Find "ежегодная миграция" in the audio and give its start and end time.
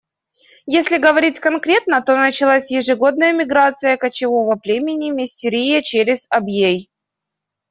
2.71-3.97